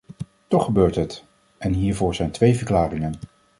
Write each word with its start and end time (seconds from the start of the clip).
Toch 0.47 0.65
gebeurt 0.65 0.95
het, 0.95 1.23
en 1.57 1.73
hiervoor 1.73 2.15
zijn 2.15 2.31
twee 2.31 2.55
verklaringen. 2.55 3.19